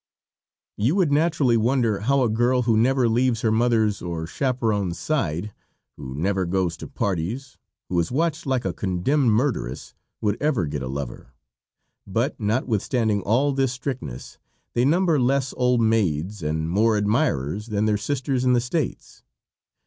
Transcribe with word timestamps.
You 0.77 0.95
would 0.95 1.11
naturally 1.11 1.57
wonder 1.57 1.99
how 1.99 2.23
a 2.23 2.29
girl 2.31 2.63
who 2.63 2.75
never 2.75 3.07
leaves 3.07 3.41
her 3.41 3.51
mother's 3.51 4.01
or 4.01 4.25
chaperon's 4.25 4.97
side, 4.97 5.53
who 5.95 6.15
never 6.15 6.47
goes 6.47 6.75
to 6.77 6.87
parties, 6.87 7.59
who 7.87 7.99
is 7.99 8.11
watched 8.11 8.47
like 8.47 8.65
a 8.65 8.73
condemned 8.73 9.29
murderess, 9.29 9.93
would 10.19 10.41
ever 10.41 10.65
get 10.65 10.81
a 10.81 10.87
lover; 10.87 11.33
but 12.07 12.39
notwithstanding 12.39 13.21
all 13.21 13.53
this 13.53 13.73
strictness 13.73 14.39
they 14.73 14.85
number 14.85 15.19
less 15.19 15.53
old 15.55 15.81
maids 15.81 16.41
and 16.41 16.67
more 16.71 16.97
admirers 16.97 17.67
than 17.67 17.85
their 17.85 17.95
sisters 17.97 18.43
in 18.43 18.53
the 18.53 18.59
States. 18.59 19.21